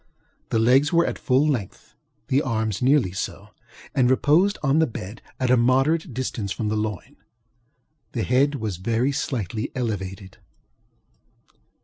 The 0.49 0.57
legs 0.57 0.91
were 0.91 1.05
at 1.05 1.19
full 1.19 1.47
length; 1.47 1.93
the 2.27 2.41
arms 2.41 2.81
were 2.81 2.85
nearly 2.85 3.11
so, 3.11 3.49
and 3.93 4.09
reposed 4.09 4.57
on 4.63 4.79
the 4.79 4.87
bed 4.87 5.21
at 5.39 5.51
a 5.51 5.57
moderate 5.57 6.11
distance 6.11 6.51
from 6.51 6.69
the 6.69 6.75
loin. 6.75 7.17
The 8.13 8.23
head 8.23 8.55
was 8.55 8.77
very 8.77 9.11
slightly 9.11 9.71
elevated. 9.75 10.39